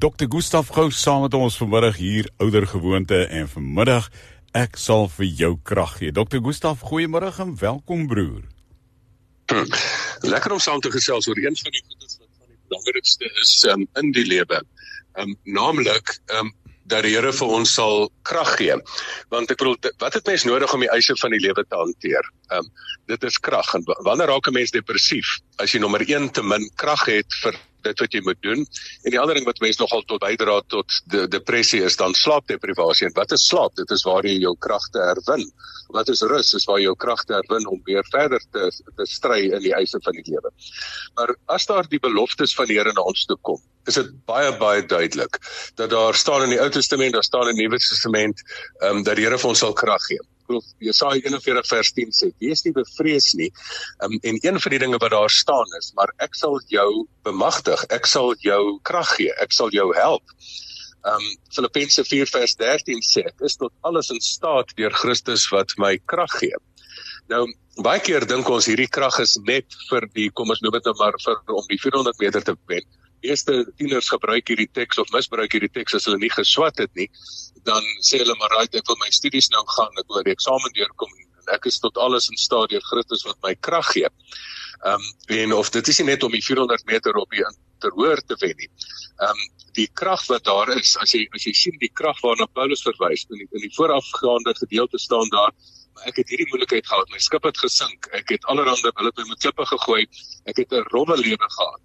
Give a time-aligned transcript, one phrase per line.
[0.00, 0.26] Dr.
[0.28, 4.06] Gustaf Gous saam met ons vanmiddag hier ouer gewoonte en vanmiddag
[4.56, 6.14] ek sal vir jou krag gee.
[6.16, 6.40] Dr.
[6.40, 8.46] Gustaf, goeiemôre en welkom broer.
[9.52, 9.68] Hm.
[10.24, 13.52] Lekker om saam te gesels oor een van die goedes wat van die belangrikste is
[13.68, 14.62] um, in die lewe.
[15.20, 16.48] Um naamlik um
[16.88, 18.80] dat die Here vir ons sal krag gee.
[19.28, 22.32] Want ek bedoel wat het mens nodig om die eise van die lewe te hanteer?
[22.56, 22.72] Um
[23.12, 23.74] dit is krag.
[23.76, 25.42] En wanneer raak 'n mens depressief?
[25.60, 28.64] As jy nommer 1 te min krag het vir dit wat jy moet doen.
[29.04, 33.08] En die ander ding wat mense nogal tot bydra tot de depressie is dan slaapdeprivasie.
[33.08, 33.74] En wat is slaap?
[33.80, 35.44] Dit is waar jy jou kragte herwin.
[35.94, 36.54] Wat is rus?
[36.54, 40.00] Is waar jy jou kragte herwin om weer verder te te stry in die eise
[40.04, 40.52] van die lewe.
[41.18, 44.52] Maar as daar die beloftes van die Here na ons toe kom, is dit baie
[44.60, 45.38] baie duidelik
[45.76, 48.44] dat daar staan in die Ou Testament, daar staan in die Nuwe Testament,
[48.80, 52.16] ehm um, dat die Here vir ons sal krag gee glo Jesaja 41 vers 10
[52.16, 53.50] sê wees nie bevrees nie.
[54.04, 57.86] Um, en een van die dinge wat daar staan is maar ek sal jou bemagtig.
[57.94, 59.32] Ek sal jou krag gee.
[59.42, 60.36] Ek sal jou help.
[61.08, 61.24] Um
[61.54, 65.96] Filippense 4 vers 13 sê ek is tot alles in staat deur Christus wat my
[66.10, 66.58] krag gee.
[67.32, 67.46] Nou
[67.80, 70.96] baie keer dink ons hierdie krag is net vir die kom ons noem dit nou
[70.98, 72.84] maar vir om die 400 meter te wen
[73.20, 77.08] Eerste tieners gebruik hierdie teks of misbruik hierdie teks as hulle nie geswat het nie
[77.68, 80.72] dan sê hulle maar right ek wil my studies nou gaan ek wil die eksamen
[80.76, 84.10] deurkom en ek is tot alles in staat deur Christus wat my krag gee.
[84.80, 87.44] Ehm um, en of dit is nie net om die 400 meter op die
[87.84, 88.70] terhoor te wen nie.
[89.18, 92.46] Ehm um, die krag wat daar is as jy as jy sien die krag waarna
[92.58, 95.52] Paulus verwys in die, in die voorafgaande gedeelte staan daar
[96.08, 99.28] ek het hierdie moeilikheid gehad my skip het gesink ek het allerhande hulle het my
[99.30, 100.02] met klippe gegooi
[100.50, 101.80] ek het 'n rowwe lewe gehad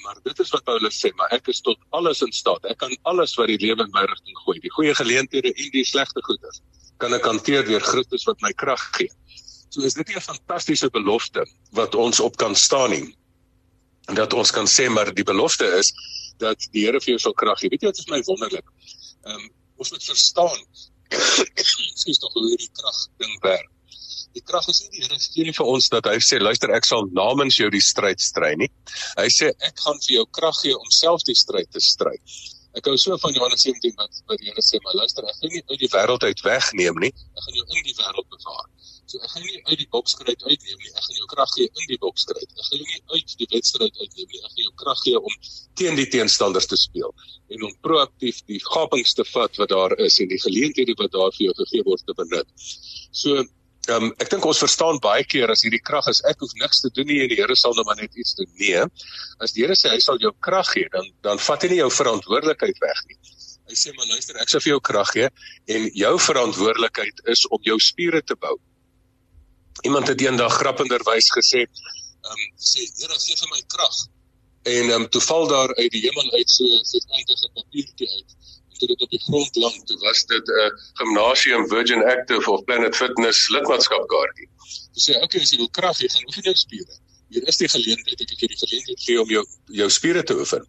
[0.00, 2.64] maar dit is wat Paulus sê, maar ek is tot alles in staat.
[2.70, 5.84] Ek kan alles wat die lewe in my rigting gooi, die goeie geleenthede en die
[5.84, 6.62] slegte goeders,
[7.02, 9.10] kan ek hanteer deur Christus wat my krag gee.
[9.72, 13.16] So is dit 'n fantastiese belofte wat ons op kan staan nie.
[14.08, 15.92] En dat ons kan sê maar die belofte is
[16.38, 17.68] dat die Here vir jou sal krag gee.
[17.68, 18.66] Weet jy wat is my wonderlik?
[19.24, 20.58] Ehm um, ons moet verstaan.
[22.02, 23.68] Sies tog hoe hierdie krag ding werk.
[24.36, 26.88] Die krag is nie die Here gee nie vir ons dat hy sê luister ek
[26.88, 28.70] sal namens jou die stryd stry nie.
[29.18, 32.16] Hy sê ek gaan vir jou krag gee om self die stryd te stry.
[32.78, 35.52] Ek hou so van Johannes 17 wat wat die Here sê maar luister ek gaan
[35.52, 37.12] nie uit die wêreld uit wegneem nie.
[37.12, 38.68] Ek gaan jou in die wêreld bewaar.
[39.12, 40.92] So ek gaan nie uit die bokskryt uitneem nie.
[40.96, 42.48] Ek gaan jou krag gee in die bokskryt.
[42.48, 44.40] Ek gaan jou nie uit die wedstryd uitneem nie.
[44.40, 45.40] Ek gaan jou krag gee om
[45.80, 47.12] teen die teenstanders te speel
[47.52, 51.34] en om proaktief die gapings te vat wat daar is en die geleenthede wat daar
[51.36, 52.70] vir jou gegee word te benut.
[53.12, 53.44] So
[53.90, 56.84] Ehm um, ek dink ons verstaan baie keer as hierdie krag is ek hoef niks
[56.84, 58.50] te doen nie en die Here sal nou maar net iets doen.
[58.60, 58.82] Nee.
[59.42, 61.88] As die Here sê hy sal jou krag gee, dan dan vat hy nie jou
[61.90, 63.18] verantwoordelikheid weg nie.
[63.72, 65.28] Hy sê maar luister, ek sal vir jou krag gee
[65.74, 68.54] en jou verantwoordelikheid is om jou spiere te bou.
[69.88, 73.98] Iemand het eendag grappenderwys gesê, ehm um, sê Here gee vir my krag.
[74.62, 78.38] En ehm um, toe val daar uit die hemel uit so 'n vierkantige papiertjie uit
[78.82, 80.70] toe dit op die grond lag, toe was dit 'n uh,
[81.00, 84.48] gimnasium Virgin Active of Planet Fitness lidmaatskapkaartjie.
[84.94, 86.94] Jy sê, "Oké, okay, as jy wil krag hê, gaan oefen jou spiere."
[87.32, 89.44] Hier is die geleentheid ek het vir die geleentheid gee om jou
[89.80, 90.66] jou spiere te oefen.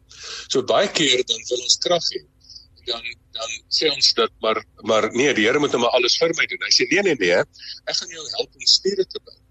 [0.48, 2.22] So baie keer dan wil ons krag hê.
[2.88, 3.04] Dan
[3.36, 6.46] dan sê ons dat maar maar nee, die Here moet nou maar alles vir my
[6.52, 6.64] doen.
[6.64, 7.40] Hy sê nee nee nee,
[7.90, 9.43] ek gaan jou help om spiere te bou.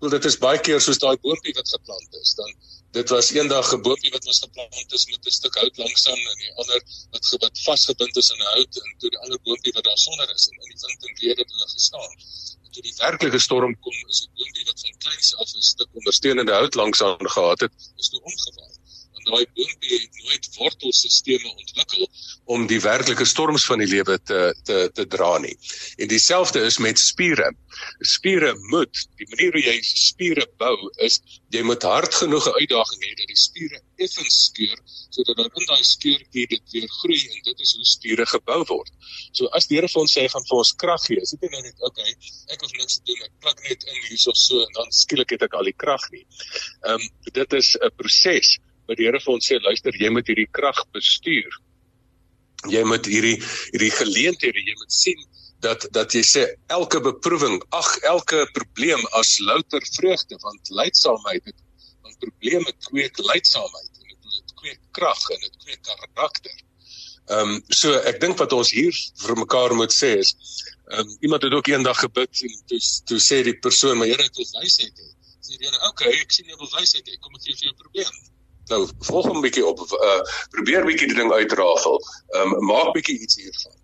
[0.00, 2.52] Want dit is baie keer soos daai boontjie wat geplant is, dan
[2.98, 6.22] dit was eendag 'n boontjie wat was geplant is met 'n stuk hout langs aan
[6.32, 9.74] en die ander wat wat vasgebind is aan 'n hout en toe die ander boontjie
[9.78, 12.12] wat daar sonder is en in die wind en weer het hulle gestaan.
[12.64, 15.88] En toe die werklike storm kom, is die boontjie wat van kleins af 'n stuk
[15.92, 18.77] ondersteunende hout langs aan gehad het, is toe omgeval.
[19.18, 22.08] En daai boontjie het nooit wortelstelsels ontwikkel
[22.54, 25.56] om die werklike storms van die lewe te te te dra nie.
[25.98, 27.50] En dieselfde is met spiere.
[28.14, 31.20] Spiere moet, die manier hoe jy spiere bou is
[31.54, 34.78] jy moet hard genoeg 'n uitdaging hê dat die spiere effens skeur
[35.10, 38.92] sodat dan in daai skeurtjie dit weer groei en dit is hoe spiere gebou word.
[39.32, 41.62] So as die Here vir ons sê gaan vir ons krag gee, is dit nie
[41.62, 42.14] net okay,
[42.52, 45.44] ek hoef niks te doen, ek plak net in hierso so en dan skielik het
[45.46, 46.24] ek al die krag nie.
[46.84, 47.08] Ehm um,
[47.40, 50.84] dit is 'n proses wat die Here vir ons sê luister, jy moet hierdie krag
[50.96, 51.52] bestuur
[52.66, 53.36] jy moet hierdie
[53.72, 55.20] hierdie geleenthede jy moet sien
[55.62, 56.44] dat dat jy sê
[56.74, 61.58] elke beproewing ag elke probleem as louter vreugde want leidsaamheid het
[62.02, 66.56] want probleme kweek leidsaamheid en dit dit kweek krag en dit kweek karakter.
[67.28, 70.34] Ehm um, so ek dink wat ons hier vir mekaar moet sê is
[70.94, 72.80] ehm um, iemand het ook eendag gebid en toe
[73.10, 75.08] toe sê die persoon maar Here het ons wysheid hê.
[75.46, 77.76] Sê die Here okay ek sien jy wil wysheid hê kom ek gee vir jou
[77.84, 78.18] probleem.
[78.68, 80.20] Nou volg 'n bietjie op uh
[80.54, 81.98] probeer bietjie die ding uitrafel.
[82.36, 83.76] Ehm um, maak bietjie iets hiervan.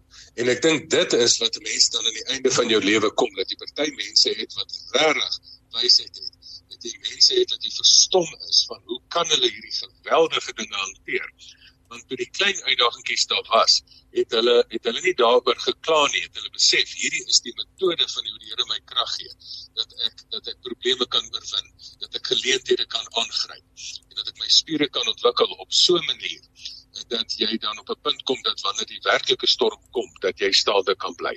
[0.43, 3.11] En ek dink dit is wat 'n mens dan aan die einde van jou lewe
[3.23, 5.35] kom dat jy party mense het wat regtig
[5.79, 6.33] wysheid het.
[6.69, 10.77] Dat jy mense het wat jy verstom is van hoe kan hulle hierdie geweldige dinge
[10.87, 11.29] hanteer?
[11.95, 13.75] want toe die klein uitdagingkies daar was,
[14.19, 18.09] het hulle het hulle nie daaroor gekla nie, het hulle besef hierdie is die metode
[18.15, 19.33] van hoe die Here my krag gee
[19.79, 21.71] dat ek dat ek probleme kan oorwin,
[22.03, 23.74] dat ek geleenthede kan aangryp
[24.45, 26.43] my spiere kan ontwikkel op so 'n manier
[27.09, 30.53] dat jy dan op 'n punt kom dat wanneer die werklike storm kom, dat jy
[30.53, 31.37] staande kan bly.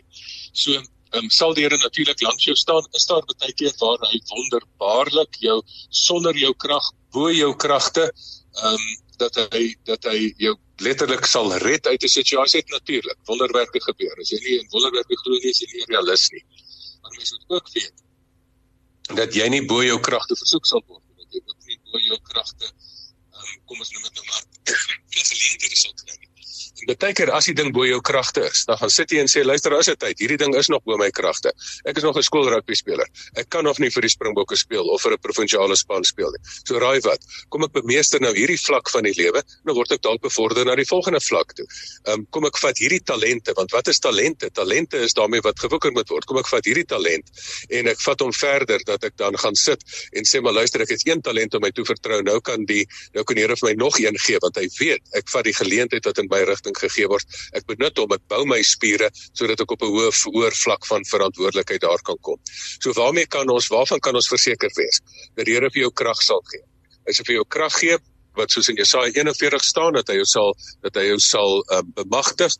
[0.51, 0.83] So
[1.15, 2.87] Ehm um, sal die Here natuurlik langs jou staan.
[2.91, 8.73] Is daar baie keer waar hy wonderbaarlik jou sonder jou krag bo jou kragte ehm
[8.73, 8.87] um,
[9.21, 13.17] dat hy dat hy jou letterlik sal red uit 'n situasie natuurlik.
[13.25, 14.19] Wonderwerke gebeur.
[14.19, 16.43] As jy nie in wonderwerke glo nie, is jy nie realis nie.
[17.01, 17.95] Maar mens moet ook weet
[19.15, 21.23] dat jy nie bo jou kragte versoek sal word nie.
[21.23, 22.73] Dat jy ook nie bo jou kragte
[23.67, 24.43] ehm um, kom ons noem dit nou maar
[25.27, 26.73] geleenthede sal kry nie.
[26.87, 29.41] Baie keer as die ding bo jou kragte is, dan gaan sit jy en sê
[29.43, 30.21] luister, is dit tyd.
[30.23, 31.51] Hierdie ding is nog bo my kragte.
[31.83, 33.07] Ek is nog 'n skoolrugby speler.
[33.35, 36.39] Ek kan nog nie vir die Springbokke speel of vir 'n provinsiale span speel nie.
[36.63, 37.19] So raai wat?
[37.49, 40.75] Kom ek bemeester nou hierdie vlak van die lewe, dan word ek dalk bevorder na
[40.75, 41.65] die volgende vlak toe.
[42.05, 44.49] Ehm um, kom ek vat hierdie talente, want wat is talente?
[44.49, 46.25] Talente is daarmee wat gewoeker moet word.
[46.25, 47.27] Kom ek vat hierdie talent
[47.69, 49.83] en ek vat hom verder dat ek dan gaan sit
[50.13, 52.21] en sê maar luister, ek het een talent om my toe vertrou.
[52.23, 55.01] Nou kan die nou kan die Here vir my nog een gee want hy weet
[55.13, 57.37] ek vat die geleentheid wat in my rigting gegee word.
[57.57, 61.05] Ek benut hom, ek bou my spiere sodat ek op 'n hoë hoër vlak van
[61.05, 62.39] verantwoordelikheid daar kan kom.
[62.81, 65.01] So waarmee kan ons waarvan kan ons verseker wees
[65.35, 66.63] dat die Here vir jou krag sal gee?
[67.07, 67.97] Hy sal vir jou krag gee
[68.37, 70.53] wat soos in Jesaja 41 staan dat hy jou sal
[70.85, 72.53] dat hy jou sal um, bemagtig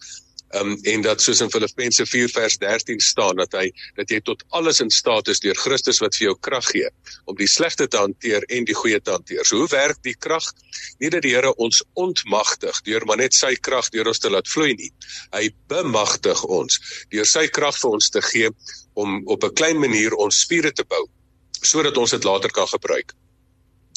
[0.56, 3.68] um, en dat soos in Filippense 4 vers 13 staan dat hy
[4.00, 6.90] dat jy tot alles in staat is deur Christus wat vir jou krag gee
[7.26, 9.46] om die slegte te hanteer en die goeie te hanteer.
[9.46, 10.48] So hoe werk die krag?
[11.02, 14.48] Nie dat die Here ons ontmagtig deur maar net sy krag deur ons te laat
[14.50, 14.92] vloei nie.
[15.36, 16.80] Hy bemagtig ons
[17.14, 18.50] deur sy krag vir ons te gee
[18.96, 21.06] om op 'n klein manier ons spiere te bou
[21.62, 23.14] sodat ons dit later kan gebruik.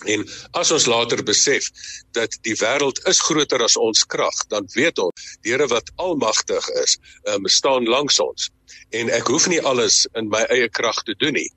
[0.08, 0.24] En
[0.56, 1.68] as ons later besef
[2.16, 6.68] dat die wêreld is groter as ons krag, dan weet ons die Here wat almagtig
[6.82, 6.96] is,
[7.28, 8.50] um, staan langs ons.
[8.96, 11.48] En ek hoef nie alles in my eie krag te doen nie.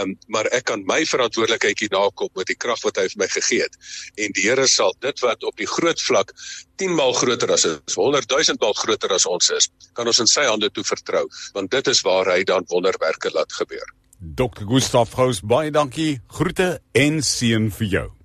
[0.00, 3.28] Um, maar ek kan my verantwoordelikheid hier nakom met die krag wat hy vir my
[3.28, 3.76] gegee het.
[4.16, 6.32] En die Here sal dit wat op die groot vlak
[6.80, 10.30] 10 maal groter as is, 100 000 maal groter as ons is, kan ons in
[10.30, 13.84] sy hande toe vertrou, want dit is waar hy dan wonderwerke laat gebeur.
[14.22, 14.66] Dr.
[14.70, 16.20] Gustaf Gous, baie dankie.
[16.30, 18.21] Groete en seën vir jou.